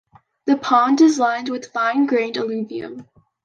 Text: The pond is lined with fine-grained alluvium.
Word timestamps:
The 0.47 0.57
pond 0.57 0.99
is 1.01 1.19
lined 1.19 1.49
with 1.49 1.71
fine-grained 1.73 2.35
alluvium. 2.35 3.07